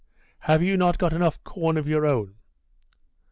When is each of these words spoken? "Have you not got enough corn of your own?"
"Have 0.39 0.63
you 0.63 0.77
not 0.77 0.97
got 0.97 1.13
enough 1.13 1.43
corn 1.43 1.77
of 1.77 1.87
your 1.87 2.07
own?" 2.07 2.33